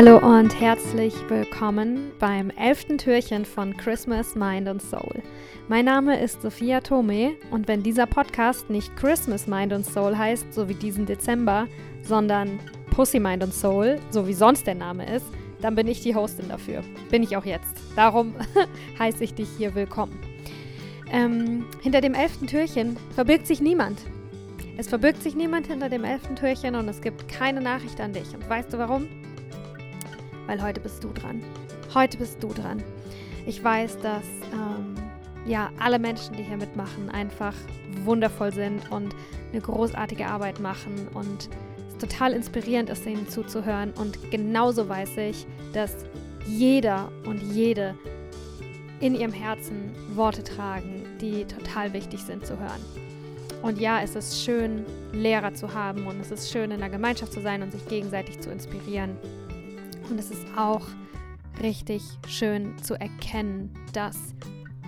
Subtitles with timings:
[0.00, 5.24] Hallo und herzlich willkommen beim elften Türchen von Christmas Mind and Soul.
[5.66, 10.54] Mein Name ist Sophia Tome und wenn dieser Podcast nicht Christmas Mind and Soul heißt,
[10.54, 11.66] so wie diesen Dezember,
[12.02, 12.60] sondern
[12.92, 15.26] Pussy Mind and Soul, so wie sonst der Name ist,
[15.60, 16.84] dann bin ich die Hostin dafür.
[17.10, 17.74] Bin ich auch jetzt.
[17.96, 18.36] Darum
[19.00, 20.16] heiße ich dich hier willkommen.
[21.10, 23.98] Ähm, hinter dem elften Türchen verbirgt sich niemand.
[24.76, 28.32] Es verbirgt sich niemand hinter dem elften Türchen und es gibt keine Nachricht an dich.
[28.32, 29.08] Und weißt du warum?
[30.48, 31.42] Weil heute bist du dran.
[31.92, 32.82] Heute bist du dran.
[33.46, 34.94] Ich weiß, dass ähm,
[35.46, 37.52] ja alle Menschen, die hier mitmachen, einfach
[38.04, 39.14] wundervoll sind und
[39.52, 41.50] eine großartige Arbeit machen und
[41.88, 43.92] es total inspirierend ist, ihnen zuzuhören.
[43.92, 45.94] Und genauso weiß ich, dass
[46.46, 47.94] jeder und jede
[49.00, 52.80] in ihrem Herzen Worte tragen, die total wichtig sind zu hören.
[53.60, 57.34] Und ja, es ist schön, Lehrer zu haben und es ist schön, in der Gemeinschaft
[57.34, 59.18] zu sein und sich gegenseitig zu inspirieren.
[60.10, 60.82] Und es ist auch
[61.62, 64.16] richtig schön zu erkennen, dass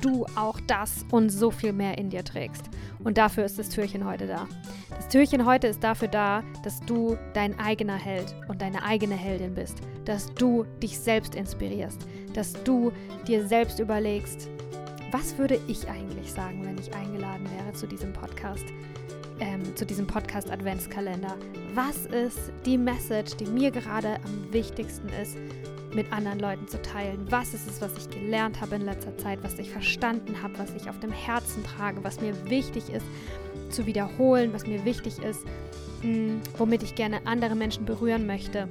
[0.00, 2.68] du auch das und so viel mehr in dir trägst.
[3.04, 4.46] Und dafür ist das Türchen heute da.
[4.90, 9.54] Das Türchen heute ist dafür da, dass du dein eigener Held und deine eigene Heldin
[9.54, 9.78] bist.
[10.04, 12.06] Dass du dich selbst inspirierst.
[12.34, 12.92] Dass du
[13.26, 14.48] dir selbst überlegst,
[15.10, 18.64] was würde ich eigentlich sagen, wenn ich eingeladen wäre zu diesem Podcast?
[19.42, 21.36] Ähm, zu diesem Podcast Adventskalender.
[21.74, 25.36] Was ist die Message, die mir gerade am wichtigsten ist,
[25.92, 27.26] mit anderen Leuten zu teilen?
[27.28, 30.72] Was ist es, was ich gelernt habe in letzter Zeit, was ich verstanden habe, was
[30.76, 33.04] ich auf dem Herzen trage, was mir wichtig ist
[33.70, 35.44] zu wiederholen, was mir wichtig ist,
[36.02, 38.68] mh, hm, womit ich gerne andere Menschen berühren möchte?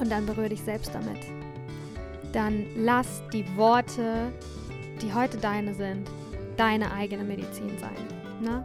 [0.00, 1.20] Und dann berühre dich selbst damit.
[2.32, 4.32] Dann lass die Worte
[5.00, 6.10] die heute deine sind,
[6.56, 7.94] deine eigene Medizin sein.
[8.40, 8.64] Ne?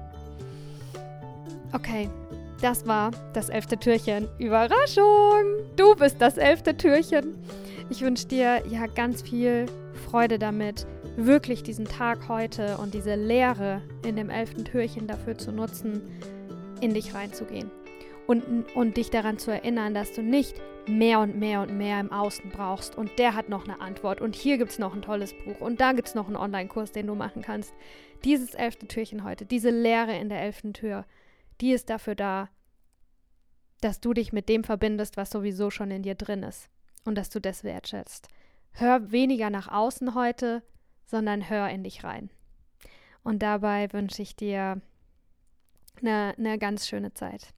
[1.74, 2.08] Okay,
[2.62, 4.30] das war das elfte Türchen.
[4.38, 5.44] Überraschung!
[5.75, 7.36] Du bist das elfte Türchen.
[7.90, 9.66] Ich wünsche dir ja ganz viel
[10.06, 10.86] Freude damit,
[11.18, 16.03] wirklich diesen Tag heute und diese Lehre in dem elften Türchen dafür zu nutzen,
[16.80, 17.72] in dich reinzugehen
[18.28, 18.44] und,
[18.76, 20.56] und dich daran zu erinnern, dass du nicht
[20.88, 24.36] mehr und mehr und mehr im Außen brauchst und der hat noch eine Antwort und
[24.36, 27.08] hier gibt es noch ein tolles Buch und da gibt es noch einen Online-Kurs, den
[27.08, 27.74] du machen kannst.
[28.24, 31.06] Dieses elfte Türchen heute, diese Lehre in der elften Tür,
[31.63, 32.50] die ist dafür da,
[33.79, 36.69] dass du dich mit dem verbindest, was sowieso schon in dir drin ist
[37.06, 38.28] und dass du das wertschätzt.
[38.72, 40.62] Hör weniger nach außen heute,
[41.06, 42.29] sondern hör in dich rein.
[43.23, 44.81] Und dabei wünsche ich dir
[46.02, 47.53] eine, eine ganz schöne Zeit.